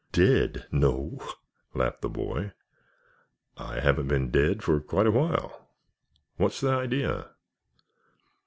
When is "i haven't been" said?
3.55-4.31